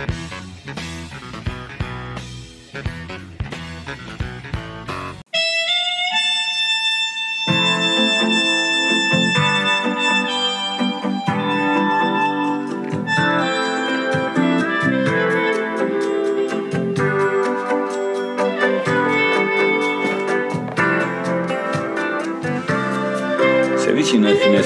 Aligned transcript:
Thank 0.00 0.14
you. 2.86 3.09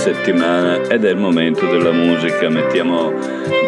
Settimana 0.04 0.82
ed 0.82 1.02
è 1.06 1.10
il 1.10 1.16
momento 1.16 1.64
della 1.64 1.90
musica. 1.90 2.50
Mettiamo 2.50 3.10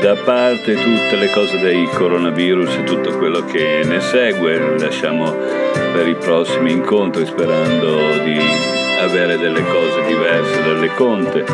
da 0.02 0.14
parte 0.16 0.75
tutte 0.75 1.16
le 1.16 1.30
cose 1.30 1.59
dei 1.59 1.89
coronavirus 1.95 2.77
e 2.77 2.84
tutto 2.84 3.16
quello 3.16 3.43
che 3.47 3.80
ne 3.87 4.01
segue, 4.01 4.77
lasciamo 4.79 5.34
per 5.95 6.07
i 6.07 6.15
prossimi 6.15 6.73
incontri 6.73 7.24
sperando 7.24 7.96
di 8.23 8.38
avere 9.01 9.38
delle 9.38 9.65
cose 9.65 10.05
diverse 10.07 10.62
dalle 10.62 10.91
conte 10.95 11.45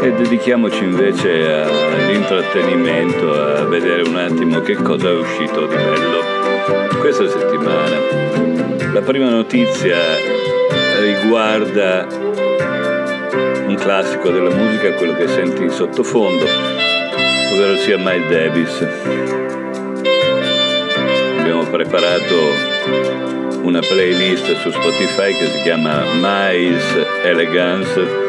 e 0.00 0.12
dedichiamoci 0.12 0.82
invece 0.82 1.62
all'intrattenimento, 1.62 3.32
a 3.32 3.64
vedere 3.64 4.00
un 4.00 4.16
attimo 4.16 4.60
che 4.60 4.76
cosa 4.76 5.10
è 5.10 5.14
uscito 5.14 5.66
di 5.66 5.74
bello 5.74 7.00
questa 7.00 7.28
settimana. 7.28 8.94
La 8.94 9.02
prima 9.02 9.28
notizia 9.28 9.96
riguarda 11.00 12.25
classico 13.76 14.30
della 14.30 14.54
musica, 14.54 14.92
quello 14.94 15.14
che 15.14 15.28
senti 15.28 15.62
in 15.62 15.70
sottofondo, 15.70 16.44
ovvero 17.52 17.76
sia 17.76 17.96
Miles 17.98 18.28
Davis. 18.28 18.86
Abbiamo 21.38 21.64
preparato 21.64 22.34
una 23.62 23.80
playlist 23.80 24.56
su 24.60 24.70
Spotify 24.70 25.36
che 25.36 25.46
si 25.46 25.62
chiama 25.62 26.02
Miles 26.20 26.84
Elegance 27.22 28.24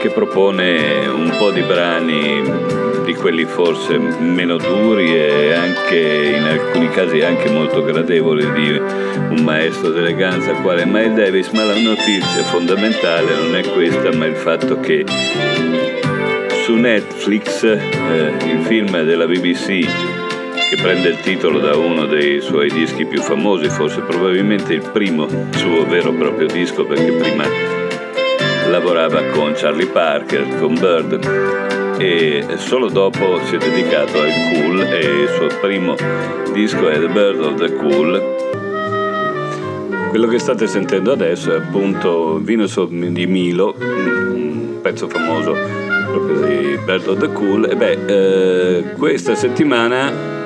che 0.00 0.10
propone 0.10 1.06
un 1.06 1.34
po' 1.38 1.50
di 1.50 1.62
brani 1.62 2.91
di 3.12 3.14
quelli 3.14 3.44
forse 3.44 3.98
meno 3.98 4.56
duri 4.56 5.14
e 5.14 5.52
anche 5.52 6.34
in 6.34 6.44
alcuni 6.44 6.88
casi 6.88 7.20
anche 7.20 7.50
molto 7.50 7.82
gradevoli 7.84 8.50
di 8.52 8.80
un 9.28 9.42
maestro 9.44 9.90
d'eleganza 9.90 10.52
quale 10.54 10.86
Miles 10.86 11.14
Davis, 11.14 11.48
ma 11.50 11.64
la 11.64 11.78
notizia 11.78 12.42
fondamentale 12.44 13.34
non 13.34 13.54
è 13.54 13.68
questa, 13.70 14.16
ma 14.16 14.24
il 14.24 14.34
fatto 14.34 14.80
che 14.80 15.04
su 16.64 16.74
Netflix 16.74 17.64
eh, 17.64 18.32
il 18.46 18.60
film 18.62 19.02
della 19.02 19.26
BBC 19.26 19.86
che 20.70 20.76
prende 20.80 21.08
il 21.08 21.20
titolo 21.20 21.58
da 21.58 21.76
uno 21.76 22.06
dei 22.06 22.40
suoi 22.40 22.70
dischi 22.70 23.04
più 23.04 23.20
famosi, 23.20 23.68
forse 23.68 24.00
probabilmente 24.00 24.72
il 24.72 24.88
primo 24.90 25.28
suo 25.50 25.84
vero 25.84 26.12
e 26.12 26.14
proprio 26.14 26.46
disco 26.46 26.86
perché 26.86 27.12
prima 27.12 27.44
lavorava 28.70 29.22
con 29.32 29.52
Charlie 29.54 29.86
Parker, 29.86 30.58
con 30.58 30.74
Bird 30.74 31.60
e 31.98 32.44
solo 32.56 32.88
dopo 32.88 33.40
si 33.44 33.56
è 33.56 33.58
dedicato 33.58 34.20
al 34.20 34.30
cool 34.52 34.80
e 34.80 34.98
il 34.98 35.28
suo 35.28 35.46
primo 35.60 35.94
disco 36.52 36.88
è 36.88 36.98
The 36.98 37.08
Bird 37.08 37.40
of 37.40 37.54
the 37.54 37.74
Cool. 37.76 38.22
Quello 40.10 40.26
che 40.26 40.38
state 40.38 40.66
sentendo 40.66 41.12
adesso 41.12 41.52
è 41.52 41.56
appunto 41.56 42.38
Venus 42.42 42.84
di 42.86 43.26
Milo, 43.26 43.74
un 43.78 44.78
pezzo 44.82 45.08
famoso 45.08 45.56
proprio 46.10 46.40
di 46.40 46.78
Bird 46.84 47.06
of 47.08 47.18
the 47.18 47.32
Cool. 47.32 47.70
E 47.70 47.76
beh, 47.76 47.98
eh, 48.06 48.92
questa 48.92 49.34
settimana 49.34 50.41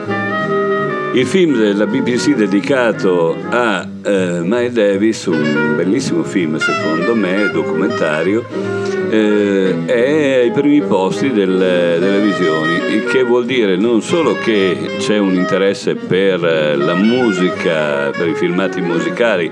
il 1.17 1.27
film 1.27 1.56
della 1.56 1.86
BBC 1.86 2.34
dedicato 2.34 3.39
a 3.48 3.89
eh, 4.05 4.41
Miles 4.42 4.72
Davis, 4.72 5.25
un 5.25 5.75
bellissimo 5.75 6.23
film 6.23 6.58
secondo 6.58 7.14
me, 7.14 7.48
documentario, 7.51 8.45
eh, 9.08 9.85
è 9.86 10.40
ai 10.42 10.51
primi 10.51 10.83
posti 10.83 11.33
del, 11.33 11.57
delle 11.57 12.20
visioni, 12.20 12.74
il 12.95 13.05
che 13.05 13.23
vuol 13.23 13.46
dire 13.46 13.77
non 13.77 14.02
solo 14.02 14.36
che 14.36 14.96
c'è 14.98 15.17
un 15.17 15.33
interesse 15.33 15.95
per 15.95 16.40
la 16.77 16.95
musica, 16.95 18.11
per 18.11 18.29
i 18.29 18.35
filmati 18.35 18.83
musicali, 18.83 19.51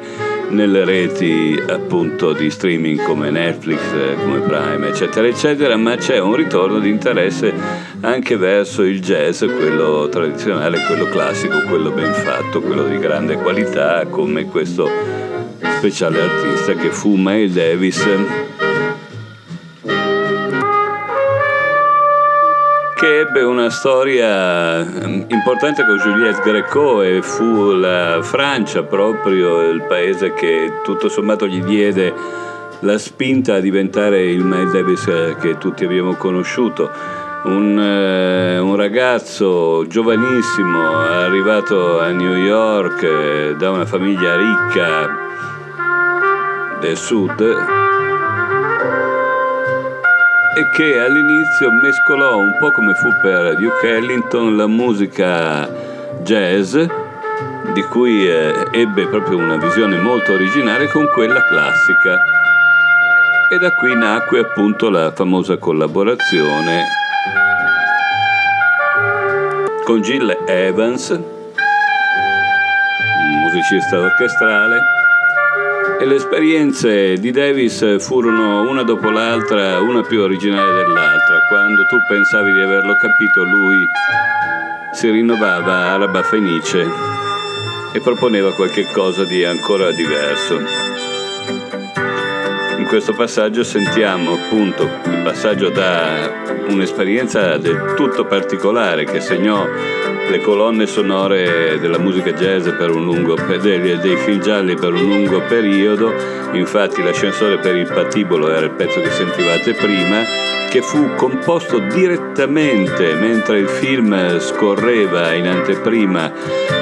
nelle 0.50 0.84
reti 0.84 1.60
appunto 1.66 2.32
di 2.32 2.50
streaming 2.50 3.02
come 3.02 3.30
Netflix, 3.30 3.80
come 4.22 4.40
Prime, 4.40 4.88
eccetera, 4.88 5.26
eccetera, 5.26 5.76
ma 5.76 5.96
c'è 5.96 6.18
un 6.18 6.34
ritorno 6.34 6.78
di 6.78 6.88
interesse 6.88 7.52
anche 8.00 8.36
verso 8.36 8.82
il 8.82 9.00
jazz, 9.00 9.44
quello 9.44 10.08
tradizionale, 10.08 10.84
quello 10.86 11.08
classico, 11.08 11.62
quello 11.68 11.90
ben 11.90 12.12
fatto, 12.12 12.60
quello 12.60 12.84
di 12.84 12.98
grande 12.98 13.36
qualità, 13.36 14.06
come 14.06 14.46
questo 14.46 14.88
speciale 15.78 16.20
artista 16.20 16.74
che 16.74 16.90
fu 16.90 17.14
Miles 17.16 17.52
Davis 17.52 18.06
ebbe 23.34 23.42
una 23.42 23.68
storia 23.68 24.78
ehm, 24.78 25.24
importante 25.26 25.84
con 25.84 25.96
Juliette 25.96 26.40
Greco 26.44 27.02
e 27.02 27.20
fu 27.20 27.72
la 27.72 28.20
Francia 28.22 28.84
proprio 28.84 29.60
il 29.68 29.82
paese 29.82 30.32
che 30.34 30.80
tutto 30.84 31.08
sommato 31.08 31.48
gli 31.48 31.60
diede 31.60 32.14
la 32.78 32.96
spinta 32.96 33.54
a 33.54 33.60
diventare 33.60 34.22
il 34.30 34.44
Miles 34.44 34.70
Davis 34.70 35.08
eh, 35.08 35.34
che 35.40 35.58
tutti 35.58 35.84
abbiamo 35.84 36.14
conosciuto. 36.14 36.88
Un, 37.46 37.76
eh, 37.76 38.58
un, 38.60 38.76
ragazzo 38.76 39.84
giovanissimo 39.88 40.96
arrivato 40.96 41.98
a 41.98 42.10
New 42.12 42.36
York 42.36 43.02
eh, 43.02 43.56
da 43.58 43.70
una 43.72 43.84
famiglia 43.84 44.36
ricca 44.36 45.08
del 46.78 46.96
sud 46.96 47.83
e 50.56 50.70
che 50.70 51.00
all'inizio 51.00 51.72
mescolò 51.72 52.38
un 52.38 52.56
po' 52.58 52.70
come 52.70 52.94
fu 52.94 53.08
per 53.20 53.56
Duke 53.56 53.88
Ellington 53.88 54.56
la 54.56 54.68
musica 54.68 55.68
jazz 56.22 56.76
di 57.72 57.82
cui 57.90 58.28
eh, 58.28 58.68
ebbe 58.70 59.08
proprio 59.08 59.38
una 59.38 59.56
visione 59.56 59.98
molto 59.98 60.32
originale 60.32 60.88
con 60.88 61.08
quella 61.12 61.42
classica. 61.42 62.16
E 63.50 63.58
da 63.58 63.70
qui 63.72 63.96
nacque 63.96 64.38
appunto 64.40 64.90
la 64.90 65.10
famosa 65.10 65.56
collaborazione 65.56 66.84
con 69.84 70.00
Jill 70.00 70.44
Evans, 70.46 71.20
musicista 73.42 73.98
orchestrale 73.98 74.93
e 76.00 76.06
le 76.06 76.14
esperienze 76.16 77.14
di 77.18 77.30
Davis 77.30 77.98
furono 77.98 78.68
una 78.68 78.82
dopo 78.82 79.10
l'altra, 79.10 79.80
una 79.80 80.02
più 80.02 80.20
originale 80.20 80.72
dell'altra. 80.72 81.38
Quando 81.48 81.84
tu 81.86 81.96
pensavi 82.08 82.52
di 82.52 82.60
averlo 82.60 82.94
capito, 82.96 83.44
lui 83.44 83.86
si 84.92 85.10
rinnovava 85.10 85.92
araba 85.92 86.22
fenice 86.22 86.86
e 87.92 88.00
proponeva 88.00 88.54
qualche 88.54 88.86
cosa 88.92 89.24
di 89.24 89.44
ancora 89.44 89.90
diverso. 89.92 91.13
In 92.78 92.86
questo 92.86 93.12
passaggio 93.12 93.62
sentiamo 93.62 94.34
appunto 94.34 94.82
il 94.82 95.22
passaggio 95.22 95.70
da 95.70 96.42
un'esperienza 96.68 97.56
del 97.56 97.94
tutto 97.96 98.24
particolare 98.24 99.04
che 99.04 99.20
segnò 99.20 99.66
le 100.28 100.40
colonne 100.40 100.86
sonore 100.86 101.78
della 101.78 101.98
musica 101.98 102.32
jazz 102.32 102.68
per 102.70 102.90
un 102.90 103.04
lungo, 103.04 103.34
dei, 103.34 103.98
dei 103.98 104.16
film 104.16 104.40
gialli 104.40 104.74
per 104.74 104.92
un 104.92 105.02
lungo 105.02 105.40
periodo, 105.42 106.12
infatti 106.52 107.02
l'ascensore 107.02 107.58
per 107.58 107.76
il 107.76 107.86
patibolo 107.86 108.50
era 108.50 108.64
il 108.64 108.72
pezzo 108.72 109.00
che 109.00 109.10
sentivate 109.10 109.74
prima, 109.74 110.22
che 110.70 110.82
fu 110.82 111.14
composto 111.14 111.78
direttamente 111.78 113.14
mentre 113.14 113.58
il 113.58 113.68
film 113.68 114.38
scorreva 114.40 115.32
in 115.32 115.46
anteprima 115.46 116.32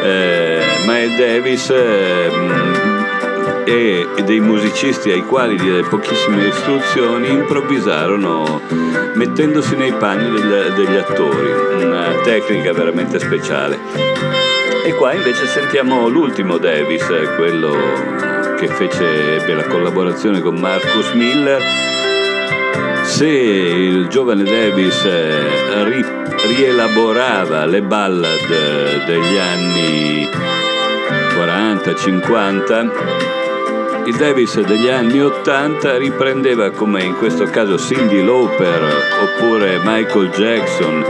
eh, 0.03 0.61
Miles 0.87 1.17
Davis. 1.17 1.71
Eh, 1.71 2.92
e 3.65 4.07
dei 4.25 4.41
musicisti 4.41 5.11
ai 5.11 5.25
quali 5.25 5.57
diede 5.57 5.89
pochissime 5.89 6.47
istruzioni 6.47 7.31
improvvisarono 7.31 8.61
mettendosi 9.15 9.77
nei 9.77 9.93
panni 9.93 10.31
degli, 10.31 10.53
degli 10.75 10.97
attori, 10.97 11.85
una 11.85 12.13
tecnica 12.23 12.73
veramente 12.73 13.19
speciale. 13.19 13.79
E 14.85 14.95
qua 14.95 15.13
invece 15.13 15.47
sentiamo 15.47 16.09
l'ultimo 16.09 16.59
Davis, 16.59 17.07
quello 17.37 17.77
che 18.59 18.67
fece, 18.67 19.37
ebbe 19.37 19.55
la 19.55 19.65
collaborazione 19.65 20.41
con 20.41 20.57
Marcus 20.57 21.13
Miller. 21.13 21.63
Se 23.05 23.27
il 23.27 24.09
giovane 24.09 24.45
Davis 24.45 25.05
eh, 25.05 25.85
ri, 25.85 26.05
rielaborava 26.57 27.67
le 27.67 27.83
ballad 27.83 29.05
degli 29.07 29.37
anni 29.37 30.29
40-50, 31.37 33.42
il 34.07 34.17
Davis 34.17 34.61
degli 34.61 34.89
anni 34.89 35.21
80 35.21 35.97
riprendeva 35.97 36.71
come 36.71 37.03
in 37.03 37.17
questo 37.17 37.45
caso 37.45 37.79
Cindy 37.79 38.25
Lauper 38.25 38.83
oppure 39.23 39.81
Michael 39.85 40.31
Jackson. 40.31 41.05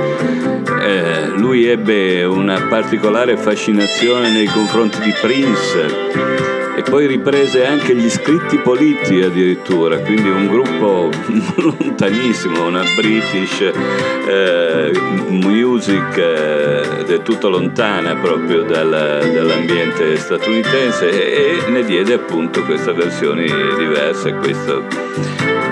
Eh, 0.80 1.28
lui 1.36 1.66
ebbe 1.66 2.24
una 2.24 2.66
particolare 2.68 3.36
fascinazione 3.36 4.30
nei 4.30 4.46
confronti 4.46 5.00
di 5.00 5.12
Prince 5.20 6.62
e 6.74 6.82
poi 6.82 7.06
riprese 7.06 7.66
anche 7.66 7.94
gli 7.94 8.08
scritti 8.08 8.56
politi 8.58 9.20
addirittura, 9.20 9.98
quindi 9.98 10.28
un 10.28 10.48
gruppo 10.48 11.10
lontanissimo, 11.60 12.66
una 12.66 12.82
British 12.96 13.60
eh, 13.60 14.90
music 15.28 16.16
eh, 16.16 17.04
del 17.04 17.22
tutto 17.22 17.48
lontana 17.48 18.14
proprio 18.16 18.62
dal, 18.62 18.88
dall'ambiente 18.88 20.16
statunitense 20.16 21.10
e, 21.10 21.58
e, 21.66 21.70
ne 21.70 21.84
diede 21.84 22.14
appunto 22.14 22.62
questa 22.62 22.92
versione 22.92 23.44
diversa, 23.76 24.32
questo, 24.34 24.84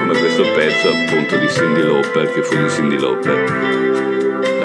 come 0.01 0.19
questo 0.19 0.43
pezzo 0.55 0.89
appunto 0.89 1.37
di 1.37 1.49
Cindy 1.49 1.83
Lauper 1.83 2.31
che 2.33 2.43
fu 2.43 2.57
di 2.57 2.69
Cindy 2.69 2.99
Lauper. 2.99 4.10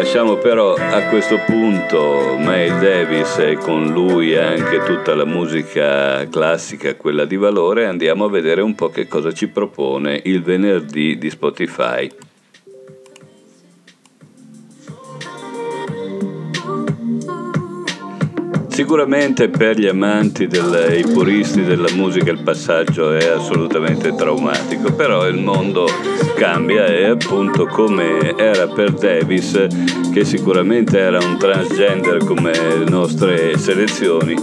Lasciamo 0.06 0.36
però 0.36 0.76
a 0.76 1.02
questo 1.10 1.40
punto 1.48 2.36
Miles 2.38 2.80
Davis 2.80 3.38
e 3.40 3.56
con 3.56 3.92
lui 3.92 4.38
anche 4.38 4.84
tutta 4.84 5.16
la 5.16 5.26
musica 5.26 6.30
classica, 6.30 6.94
quella 6.94 7.26
di 7.26 7.36
valore, 7.38 7.88
andiamo 7.88 8.26
a 8.26 8.30
vedere 8.30 8.62
un 8.62 8.76
po' 8.76 8.90
che 8.90 9.08
cosa 9.08 9.34
ci 9.34 9.48
propone 9.48 10.22
il 10.26 10.44
venerdì 10.44 11.18
di 11.18 11.30
Spotify. 11.32 12.08
Sicuramente 18.86 19.50
per 19.50 19.80
gli 19.80 19.88
amanti, 19.88 20.48
e 20.48 21.00
i 21.00 21.12
puristi 21.12 21.64
della 21.64 21.92
musica 21.96 22.30
il 22.30 22.44
passaggio 22.44 23.14
è 23.14 23.26
assolutamente 23.30 24.14
traumatico, 24.14 24.94
però 24.94 25.28
il 25.28 25.40
mondo 25.40 25.88
cambia 26.36 26.86
e 26.86 27.06
appunto 27.06 27.66
come 27.66 28.38
era 28.38 28.68
per 28.68 28.92
Davis, 28.92 29.66
che 30.14 30.24
sicuramente 30.24 31.00
era 31.00 31.18
un 31.18 31.36
transgender 31.40 32.24
come 32.26 32.52
le 32.52 32.88
nostre 32.88 33.58
selezioni, 33.58 34.36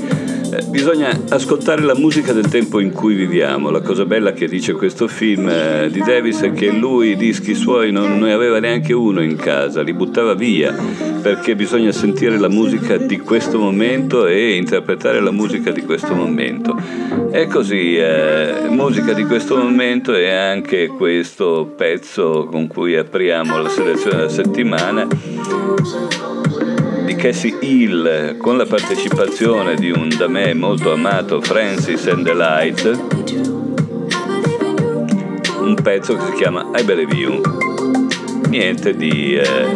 eh, 0.52 0.62
bisogna 0.64 1.19
ascoltare 1.31 1.81
la 1.82 1.94
musica 1.94 2.32
del 2.32 2.49
tempo 2.49 2.78
in 2.78 2.93
cui 2.93 3.14
viviamo. 3.14 3.70
La 3.70 3.81
cosa 3.81 4.04
bella 4.04 4.32
che 4.32 4.46
dice 4.46 4.75
questo 4.75 5.08
film 5.08 5.49
eh, 5.49 5.88
di 5.90 6.00
Davis 6.00 6.40
è 6.40 6.52
che 6.52 6.70
lui 6.70 7.10
i 7.10 7.16
dischi 7.16 7.54
suoi 7.54 7.90
non 7.90 8.19
ne 8.19 8.32
aveva 8.32 8.58
neanche 8.60 8.93
uno 8.93 9.22
in 9.22 9.37
casa, 9.37 9.81
li 9.81 9.94
buttava 9.94 10.34
via 10.34 10.75
perché 11.22 11.54
bisogna 11.54 11.93
sentire 11.93 12.37
la 12.37 12.49
musica 12.49 12.96
di 12.96 13.19
questo 13.19 13.58
momento 13.58 14.26
e 14.26 14.56
interpretare 14.56 15.20
la 15.20 15.31
musica 15.31 15.70
di 15.70 15.82
questo 15.82 16.14
momento. 16.14 16.76
E 17.31 17.46
così, 17.46 17.96
eh, 17.96 18.66
musica 18.69 19.12
di 19.12 19.25
questo 19.25 19.56
momento 19.56 20.12
è 20.12 20.31
anche 20.31 20.88
questo 20.88 21.72
pezzo 21.76 22.46
con 22.50 22.66
cui 22.66 22.96
apriamo 22.96 23.62
la 23.62 23.69
selezione 23.69 24.16
della 24.16 24.28
settimana 24.28 25.06
Cassie 27.22 27.56
Hill 27.60 28.36
con 28.36 28.56
la 28.56 28.66
partecipazione 28.66 29.76
di 29.76 29.92
un 29.92 30.08
da 30.08 30.26
me 30.26 30.54
molto 30.54 30.90
amato 30.90 31.40
Francis 31.40 32.08
and 32.08 32.24
the 32.24 32.34
Light, 32.34 33.00
un 35.60 35.78
pezzo 35.80 36.16
che 36.16 36.24
si 36.24 36.32
chiama 36.32 36.69
I 36.74 36.82
Believe 36.82 37.14
You. 37.14 37.40
Niente 38.48 38.96
di 38.96 39.36
eh, 39.36 39.74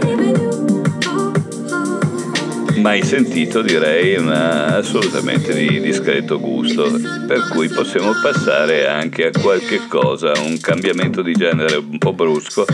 mai 2.78 3.04
sentito 3.04 3.62
direi, 3.62 4.19
ma 4.19 4.78
assolutamente 4.78 5.54
di 5.54 5.81
discreto 5.81 6.40
gusto, 6.40 6.98
per 7.28 7.46
cui 7.52 7.69
possiamo 7.69 8.10
passare 8.20 8.88
anche 8.88 9.28
a 9.28 9.40
qualche 9.40 9.82
cosa, 9.87 10.32
un 10.44 10.58
cambiamento 10.60 11.22
di 11.22 11.32
genere 11.32 11.76
un 11.76 11.98
po' 11.98 12.12
brusco, 12.12 12.64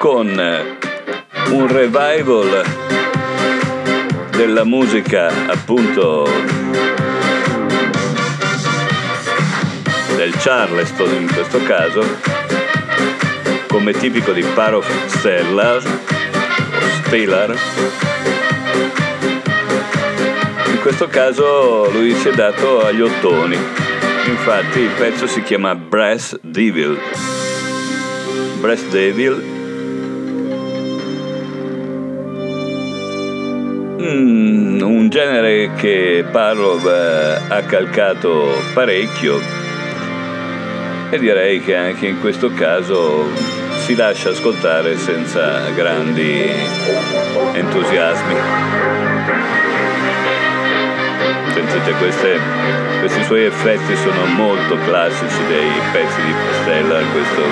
con 0.00 0.26
un 1.50 1.66
revival 1.68 2.95
della 4.36 4.64
musica 4.64 5.28
appunto 5.46 6.28
del 10.16 10.34
Charleston 10.36 11.14
in 11.14 11.32
questo 11.32 11.62
caso 11.62 12.04
come 13.68 13.92
tipico 13.92 14.32
di 14.32 14.42
Paro 14.54 14.82
Stellar 15.06 15.82
o 15.82 17.04
Stellar 17.04 17.56
in 20.72 20.80
questo 20.80 21.08
caso 21.08 21.90
lui 21.90 22.14
si 22.14 22.28
è 22.28 22.32
dato 22.32 22.84
agli 22.84 23.00
ottoni. 23.00 23.56
Infatti 24.26 24.80
il 24.80 24.90
pezzo 24.96 25.26
si 25.26 25.42
chiama 25.42 25.74
Brass 25.74 26.38
Devil. 26.42 26.96
Brass 28.60 28.82
Devil 28.88 29.55
Mm, 33.98 34.82
un 34.82 35.08
genere 35.08 35.72
che 35.74 36.22
Parlov 36.30 36.86
ha 37.48 37.62
calcato 37.62 38.52
parecchio 38.74 39.40
e 41.08 41.18
direi 41.18 41.62
che 41.62 41.76
anche 41.76 42.06
in 42.06 42.20
questo 42.20 42.52
caso 42.52 43.24
si 43.84 43.94
lascia 43.94 44.30
ascoltare 44.30 44.98
senza 44.98 45.70
grandi 45.70 46.44
entusiasmi. 47.54 48.34
Sentite, 51.54 51.92
queste, 51.92 52.38
questi 53.00 53.24
suoi 53.24 53.44
effetti 53.44 53.96
sono 53.96 54.26
molto 54.26 54.76
classici 54.84 55.46
dei 55.48 55.70
pezzi 55.92 56.20
di 56.22 56.32
Pastella, 56.32 57.00
questo 57.12 57.42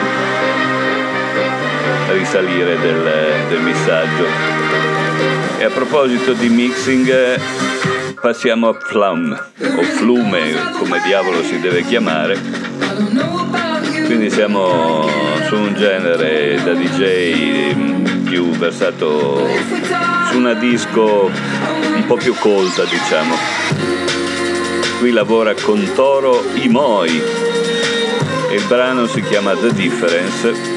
risalire 2.13 2.79
del, 2.81 3.11
del 3.49 3.61
missaggio. 3.61 4.54
E 5.59 5.65
a 5.65 5.71
proposito 5.71 6.33
di 6.33 6.49
mixing, 6.49 7.41
passiamo 8.21 8.69
a 8.69 8.75
Flum, 8.79 9.33
o 9.33 9.83
Flume, 9.83 10.55
come 10.79 11.01
diavolo 11.05 11.43
si 11.43 11.59
deve 11.61 11.85
chiamare. 11.85 12.39
Quindi 14.07 14.31
siamo 14.31 15.09
su 15.47 15.57
un 15.57 15.75
genere 15.75 16.61
da 16.63 16.73
DJ 16.73 18.25
più 18.25 18.51
versato 18.51 19.47
su 20.31 20.37
una 20.37 20.55
disco 20.55 21.31
un 21.31 22.05
po' 22.07 22.17
più 22.17 22.35
colta, 22.35 22.85
diciamo. 22.85 23.35
Qui 24.99 25.11
lavora 25.11 25.55
con 25.55 25.91
Toro 25.95 26.45
Imoi 26.55 27.45
il 28.55 28.63
brano 28.69 29.09
si 29.09 29.21
chiama 29.23 29.53
The 29.57 29.73
Difference 29.73 30.74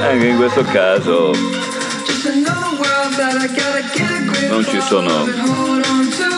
anche 0.00 0.26
in 0.26 0.36
questo 0.36 0.62
caso 0.62 1.32
non 4.48 4.64
ci 4.64 4.80
sono 4.80 5.26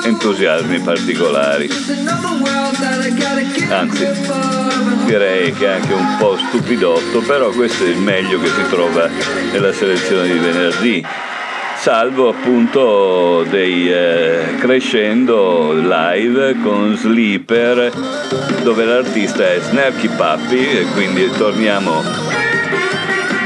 entusiasmi 0.05 0.81
particolari. 0.81 1.71
Anzi 3.69 4.07
direi 5.05 5.53
che 5.53 5.67
è 5.67 5.71
anche 5.75 5.93
un 5.93 6.17
po' 6.19 6.37
stupidotto 6.37 7.21
però 7.21 7.51
questo 7.51 7.85
è 7.85 7.89
il 7.89 7.99
meglio 7.99 8.41
che 8.41 8.49
si 8.49 8.69
trova 8.69 9.09
nella 9.51 9.73
selezione 9.73 10.33
di 10.33 10.39
venerdì 10.39 11.07
salvo 11.77 12.29
appunto 12.29 13.45
dei 13.51 13.91
eh, 13.93 14.55
crescendo 14.61 15.73
live 15.73 16.57
con 16.63 16.97
Sleeper 16.97 17.91
dove 18.63 18.85
l'artista 18.85 19.51
è 19.51 19.59
Snarky 19.61 20.09
Puppy 20.09 20.65
e 20.65 20.87
quindi 20.95 21.29
torniamo 21.37 22.42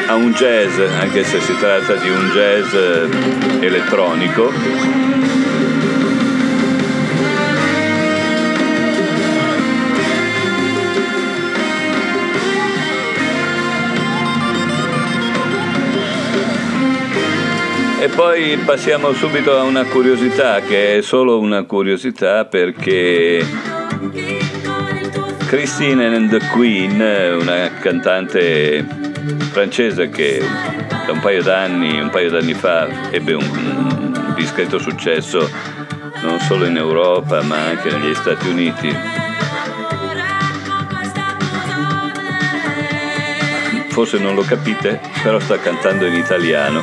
a 0.09 0.15
un 0.15 0.33
jazz, 0.33 0.79
anche 0.79 1.25
se 1.25 1.41
si 1.41 1.57
tratta 1.59 1.95
di 1.95 2.09
un 2.09 2.31
jazz 2.31 2.73
eh, 2.73 3.65
elettronico. 3.67 4.53
E 17.99 18.09
poi 18.09 18.57
passiamo 18.65 19.13
subito 19.13 19.59
a 19.59 19.65
una 19.65 19.85
curiosità, 19.85 20.61
che 20.61 20.99
è 20.99 21.03
solo 21.03 21.41
una 21.41 21.65
curiosità 21.65 22.45
perché 22.45 23.45
Christine 25.49 26.15
and 26.15 26.31
the 26.31 26.41
Queen, 26.53 27.01
una 27.41 27.71
cantante 27.81 29.06
francese 29.51 30.09
che 30.09 30.43
da 31.07 31.13
un 31.13 31.21
paio 31.21 31.43
d'anni, 31.43 32.01
un 32.01 32.11
paio 32.11 32.31
d'anni 32.31 32.55
fa 32.55 33.11
ebbe 33.11 33.35
un, 33.35 34.35
discreto 34.35 34.79
successo 34.79 35.51
non 36.23 36.39
solo 36.41 36.67
in 36.67 36.77
Europa 36.77 37.43
ma 37.43 37.57
anche 37.57 37.91
negli 37.91 38.15
Stati 38.15 38.49
Uniti. 38.49 38.95
Forse 43.89 44.19
non 44.19 44.35
lo 44.35 44.43
capite, 44.43 45.01
però 45.23 45.39
sta 45.39 45.59
cantando 45.59 46.05
in 46.05 46.15
italiano. 46.15 46.83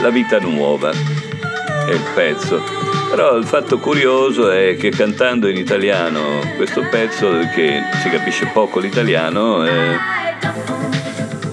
La 0.00 0.08
vita 0.08 0.38
nuova 0.38 0.90
è 0.90 1.90
il 1.90 2.04
pezzo. 2.14 2.87
Però 3.10 3.36
il 3.36 3.44
fatto 3.44 3.78
curioso 3.78 4.50
è 4.50 4.76
che 4.76 4.90
cantando 4.90 5.48
in 5.48 5.56
italiano 5.56 6.20
questo 6.56 6.86
pezzo, 6.90 7.30
che 7.54 7.82
si 8.02 8.10
capisce 8.10 8.50
poco 8.52 8.78
l'italiano, 8.78 9.66
eh, 9.66 9.96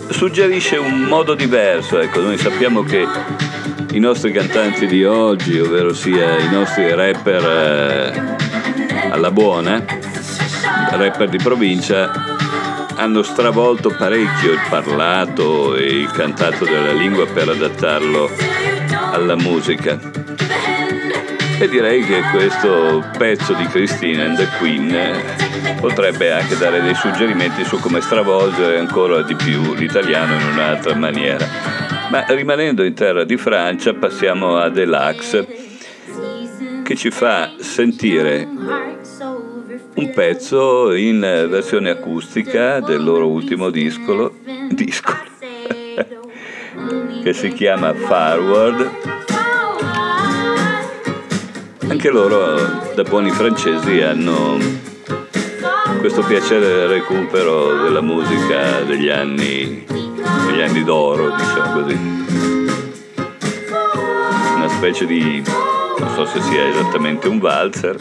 suggerisce 0.09 0.77
un 0.77 1.01
modo 1.01 1.33
diverso. 1.33 1.99
Ecco, 1.99 2.21
noi 2.21 2.37
sappiamo 2.37 2.83
che 2.83 3.07
i 3.91 3.99
nostri 3.99 4.31
cantanti 4.31 4.85
di 4.87 5.05
oggi, 5.05 5.59
ovvero 5.59 5.93
sia 5.93 6.37
i 6.37 6.49
nostri 6.51 6.93
rapper 6.93 7.43
eh, 7.43 9.09
alla 9.09 9.31
buona, 9.31 9.83
rapper 10.91 11.29
di 11.29 11.37
provincia, 11.37 12.11
hanno 12.95 13.23
stravolto 13.23 13.89
parecchio 13.89 14.51
il 14.51 14.61
parlato 14.69 15.75
e 15.75 15.83
il 15.83 16.11
cantato 16.11 16.65
della 16.65 16.91
lingua 16.91 17.25
per 17.25 17.49
adattarlo 17.49 18.29
alla 19.11 19.35
musica. 19.35 20.14
E 21.57 21.69
direi 21.69 22.03
che 22.03 22.21
questo 22.31 23.03
pezzo 23.17 23.53
di 23.53 23.65
Christine 23.67 24.25
and 24.25 24.37
the 24.37 24.47
Queen 24.57 24.93
potrebbe 25.79 26.31
anche 26.31 26.57
dare 26.57 26.81
dei 26.81 26.95
suggerimenti 26.95 27.63
su 27.63 27.79
come 27.79 28.01
stravolgere 28.01 28.77
ancora 28.77 29.21
di 29.21 29.35
più 29.35 29.73
l'italiano 29.73 30.33
in 30.33 30.47
un'altra 30.47 30.95
maniera. 30.95 31.47
Ma 32.09 32.25
rimanendo 32.27 32.83
in 32.83 32.93
terra 32.93 33.23
di 33.23 33.37
Francia 33.37 33.93
passiamo 33.93 34.57
a 34.57 34.69
Deluxe 34.69 35.47
che 36.83 36.95
ci 36.95 37.09
fa 37.09 37.53
sentire 37.57 38.47
un 39.95 40.11
pezzo 40.13 40.93
in 40.93 41.21
versione 41.21 41.89
acustica 41.89 42.81
del 42.81 43.03
loro 43.03 43.27
ultimo 43.27 43.69
disco, 43.69 44.35
disco 44.69 45.13
che 47.23 47.33
si 47.33 47.53
chiama 47.53 47.93
Forward. 47.93 49.14
Anche 51.95 52.09
loro, 52.09 52.91
da 52.93 53.03
buoni 53.03 53.31
francesi, 53.31 54.01
hanno 54.01 54.57
questo 55.99 56.23
piacere 56.23 56.67
del 56.67 56.87
recupero 56.89 57.83
della 57.83 58.01
musica 58.01 58.81
degli 58.81 59.07
anni 59.07 59.85
negli 60.45 60.61
anni 60.61 60.83
d'oro, 60.83 61.33
diciamo 61.33 61.81
così. 61.81 61.97
Una 64.55 64.67
specie 64.67 65.05
di, 65.05 65.41
non 65.99 66.13
so 66.15 66.25
se 66.25 66.41
sia 66.41 66.67
esattamente 66.67 67.29
un 67.29 67.39
valzer, 67.39 67.95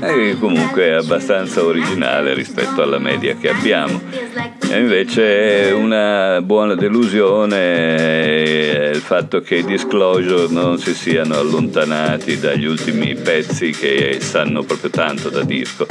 e 0.00 0.36
comunque 0.40 0.86
è 0.86 0.92
abbastanza 0.94 1.62
originale 1.62 2.34
rispetto 2.34 2.82
alla 2.82 2.98
media 2.98 3.36
che 3.36 3.50
abbiamo. 3.50 4.00
E 4.70 4.78
invece 4.78 5.72
una 5.74 6.40
buona 6.42 6.74
delusione 6.74 7.56
è 7.56 8.90
il 8.92 9.00
fatto 9.00 9.40
che 9.40 9.56
i 9.56 9.64
Disclosure 9.64 10.46
non 10.50 10.78
si 10.78 10.94
siano 10.94 11.36
allontanati 11.38 12.38
dagli 12.38 12.66
ultimi 12.66 13.14
pezzi 13.14 13.70
che 13.70 14.18
sanno 14.20 14.62
proprio 14.62 14.90
tanto 14.90 15.30
da 15.30 15.42
disco 15.42 15.86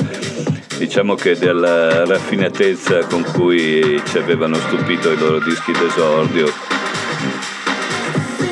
diciamo 0.77 1.15
che 1.15 1.35
della 1.35 2.05
raffinatezza 2.05 3.05
con 3.07 3.23
cui 3.33 4.01
ci 4.05 4.17
avevano 4.17 4.55
stupito 4.55 5.11
i 5.11 5.17
loro 5.17 5.39
dischi 5.39 5.71
d'esordio, 5.71 6.53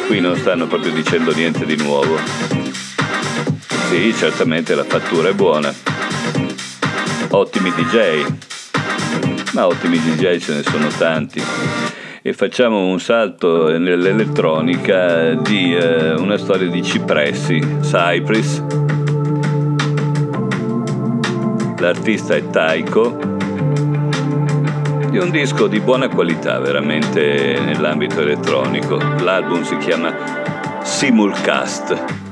qui 0.08 0.20
non 0.20 0.36
stanno 0.38 0.66
proprio 0.66 0.92
dicendo 0.92 1.34
niente 1.34 1.66
di 1.66 1.76
nuovo. 1.78 2.18
Sì, 3.90 4.14
certamente 4.18 4.74
la 4.74 4.84
fattura 4.84 5.30
è 5.30 5.34
buona. 5.34 5.74
Ottimi 7.30 7.72
DJ, 7.72 8.26
ma 9.56 9.66
ottimi 9.66 9.98
DJ 9.98 10.38
ce 10.38 10.54
ne 10.54 10.62
sono 10.62 10.90
tanti. 10.90 11.42
E 12.22 12.34
facciamo 12.34 12.86
un 12.86 13.00
salto 13.00 13.76
nell'elettronica 13.78 15.34
di 15.34 15.74
eh, 15.76 16.14
una 16.14 16.38
storia 16.38 16.68
di 16.68 16.84
cipressi, 16.84 17.60
Cypress 17.82 18.62
l'artista 21.86 22.34
è 22.34 22.50
Taiko, 22.50 23.16
di 25.12 25.20
un 25.20 25.30
disco 25.30 25.68
di 25.68 25.80
buona 25.80 26.10
qualità 26.10 26.58
veramente 26.58 27.60
nell'ambito 27.64 28.22
elettronico. 28.22 28.98
L'album 29.20 29.62
si 29.62 29.78
chiama 29.78 30.12
Simulcast. 30.82 32.25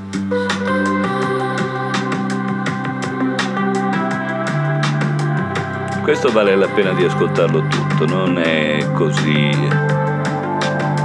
Questo 6.04 6.30
vale 6.30 6.54
la 6.54 6.68
pena 6.68 6.92
di 6.92 7.02
ascoltarlo 7.02 7.66
tutto, 7.66 8.04
non 8.04 8.36
è 8.38 8.92
così 8.92 9.50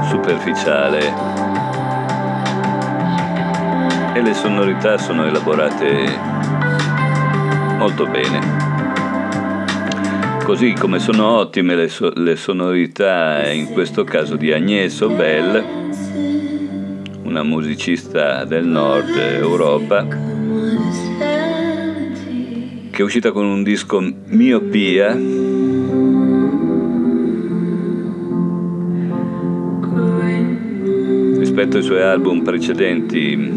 superficiale 0.09 1.13
e 4.13 4.21
le 4.21 4.33
sonorità 4.33 4.97
sono 4.97 5.25
elaborate 5.25 6.19
molto 7.77 8.05
bene. 8.07 8.57
Così 10.43 10.73
come 10.73 10.99
sono 10.99 11.27
ottime 11.27 11.75
le, 11.75 11.87
so- 11.87 12.11
le 12.13 12.35
sonorità 12.35 13.49
in 13.49 13.71
questo 13.71 14.03
caso 14.03 14.35
di 14.35 14.51
Agnès 14.51 14.99
Obel, 14.99 15.63
una 17.23 17.43
musicista 17.43 18.43
del 18.43 18.65
nord 18.65 19.15
Europa, 19.15 20.05
che 22.99 23.05
è 23.05 23.07
uscita 23.07 23.31
con 23.31 23.45
un 23.45 23.63
disco 23.63 24.01
Miopia, 24.25 25.13
rispetto 31.37 31.77
ai 31.77 31.83
suoi 31.83 32.01
album 32.01 32.41
precedenti 32.41 33.53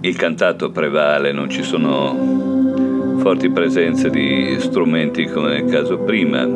il 0.00 0.16
cantato 0.16 0.70
prevale, 0.70 1.32
non 1.32 1.50
ci 1.50 1.62
sono 1.62 3.18
forti 3.18 3.50
presenze 3.50 4.08
di 4.08 4.56
strumenti 4.60 5.26
come 5.26 5.60
nel 5.60 5.70
caso 5.70 5.98
prima. 5.98 6.48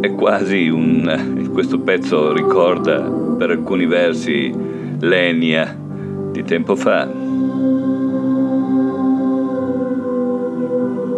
È 0.00 0.10
quasi 0.14 0.68
un... 0.68 1.50
questo 1.52 1.80
pezzo 1.80 2.32
ricorda 2.32 3.02
per 3.36 3.50
alcuni 3.50 3.84
versi 3.84 4.50
l'Enia 4.98 5.78
di 6.32 6.42
tempo 6.42 6.74
fa. 6.74 7.25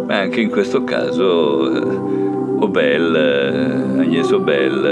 Ma 0.09 0.17
anche 0.17 0.41
in 0.41 0.49
questo 0.49 0.83
caso 0.83 1.71
eh, 1.71 1.81
Obel, 2.61 3.15
eh, 3.15 4.01
Agnès 4.01 4.31
Obel 4.31 4.85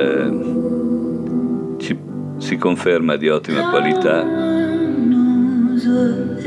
eh, 1.80 1.80
ci, 1.82 1.98
si 2.38 2.56
conferma 2.58 3.16
di 3.16 3.28
ottima 3.28 3.68
qualità. 3.72 4.24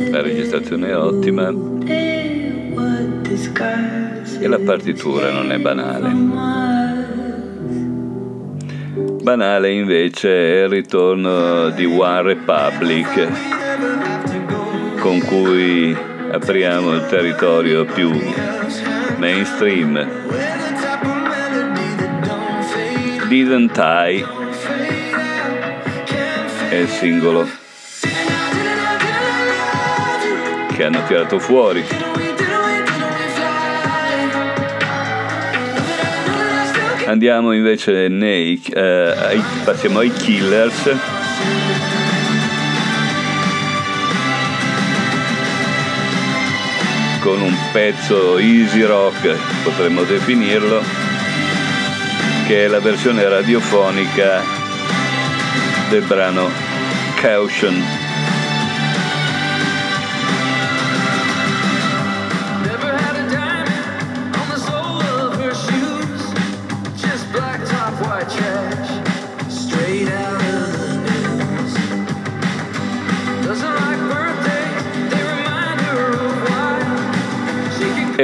La 0.09 0.23
registrazione 0.23 0.89
è 0.89 0.97
ottima 0.97 1.53
e 4.41 4.47
la 4.47 4.61
partitura 4.65 5.33
non 5.33 5.51
è 5.51 5.59
banale. 5.59 6.13
Banale 9.21 9.73
invece 9.73 10.29
è 10.29 10.63
il 10.63 10.69
ritorno 10.69 11.71
di 11.71 11.87
One 11.87 12.23
Republic 12.23 13.29
con 15.01 15.19
cui 15.23 16.10
apriamo 16.31 16.95
il 16.95 17.07
territorio 17.07 17.85
più 17.85 18.11
mainstream. 19.17 20.09
Didn't 23.29 23.77
I 23.77 24.25
è 26.69 26.75
il 26.75 26.89
singolo 26.89 27.49
che 30.75 30.85
hanno 30.85 31.05
tirato 31.07 31.39
fuori. 31.39 31.85
Andiamo 37.07 37.53
invece 37.53 38.07
nei, 38.07 38.63
eh, 38.73 39.43
passiamo 39.65 39.99
ai 39.99 40.13
Killers. 40.13 41.20
Con 47.21 47.43
un 47.43 47.55
pezzo 47.73 48.39
easy 48.39 48.83
rock, 48.83 49.37
potremmo 49.63 50.05
definirlo, 50.05 50.83
che 52.47 52.65
è 52.65 52.67
la 52.67 52.81
versione 52.81 53.29
radiofonica 53.29 54.43
del 55.91 56.03
brano 56.03 56.49
Caution. 57.17 58.00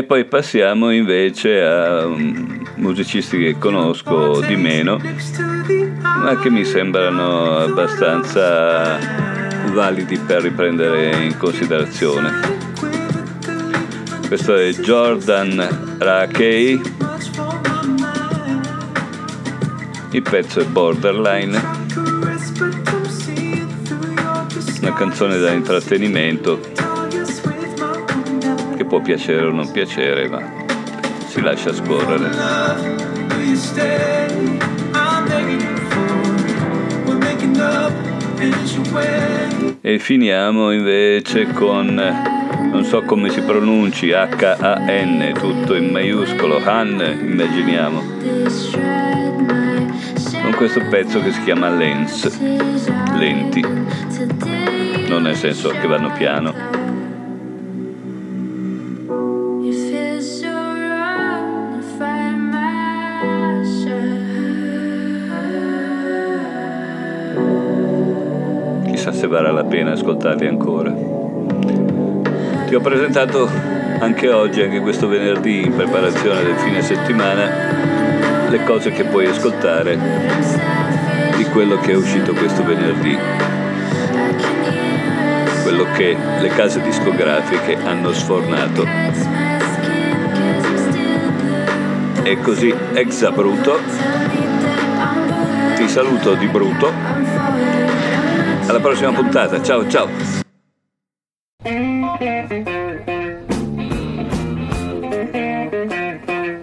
Poi 0.06 0.24
passiamo 0.24 0.92
invece 0.92 1.60
a 1.60 2.06
um, 2.06 2.64
musicisti 2.76 3.38
che 3.38 3.58
conosco 3.58 4.40
di 4.40 4.54
meno, 4.54 5.00
ma 6.02 6.38
che 6.38 6.48
mi 6.48 6.64
sembrano 6.64 7.58
abbastanza 7.58 8.98
validi 9.72 10.16
per 10.18 10.42
riprendere 10.42 11.24
in 11.24 11.36
considerazione. 11.36 12.30
Questo 14.28 14.54
è 14.54 14.70
Jordan 14.70 15.96
Rakey, 15.98 16.80
il 20.10 20.22
pezzo 20.22 20.60
è 20.60 20.64
Borderline, 20.64 21.60
una 24.80 24.92
canzone 24.94 25.38
da 25.38 25.50
intrattenimento 25.50 26.75
può 28.86 29.00
piacere 29.00 29.46
o 29.46 29.50
non 29.50 29.70
piacere, 29.70 30.28
ma 30.28 30.40
si 31.26 31.40
lascia 31.40 31.72
scorrere. 31.72 32.30
E 39.80 39.98
finiamo 39.98 40.72
invece 40.72 41.46
con, 41.52 41.94
non 41.94 42.84
so 42.84 43.02
come 43.02 43.30
si 43.30 43.40
pronunci, 43.40 44.12
H-A-N, 44.12 45.32
tutto 45.38 45.74
in 45.74 45.90
maiuscolo, 45.90 46.60
Han, 46.64 47.18
immaginiamo, 47.22 48.02
con 50.42 50.54
questo 50.56 50.80
pezzo 50.88 51.20
che 51.22 51.32
si 51.32 51.42
chiama 51.42 51.68
Lens, 51.70 52.38
lenti, 53.16 53.60
non 55.08 55.22
nel 55.22 55.36
senso 55.36 55.70
che 55.70 55.86
vanno 55.86 56.12
piano. 56.16 56.54
Ascoltarli 70.06 70.46
ancora. 70.46 70.94
Ti 72.66 72.74
ho 72.76 72.80
presentato 72.80 73.50
anche 73.98 74.30
oggi, 74.30 74.62
anche 74.62 74.78
questo 74.78 75.08
venerdì, 75.08 75.64
in 75.64 75.74
preparazione 75.74 76.44
del 76.44 76.54
fine 76.58 76.80
settimana, 76.80 78.48
le 78.48 78.62
cose 78.62 78.92
che 78.92 79.02
puoi 79.02 79.26
ascoltare 79.26 79.98
di 81.36 81.44
quello 81.46 81.80
che 81.80 81.90
è 81.90 81.96
uscito 81.96 82.32
questo 82.34 82.62
venerdì, 82.62 83.18
quello 85.64 85.86
che 85.96 86.16
le 86.40 86.48
case 86.50 86.80
discografiche 86.82 87.76
hanno 87.84 88.12
sfornato. 88.12 88.86
E 92.22 92.40
così, 92.42 92.72
ex 92.92 93.28
Bruto, 93.32 93.78
ti 95.74 95.88
saluto 95.88 96.34
di 96.34 96.46
Bruto 96.46 97.05
alla 98.76 98.80
prossima 98.80 99.12
puntata. 99.12 99.62
Ciao 99.62 99.88
ciao. 99.88 100.08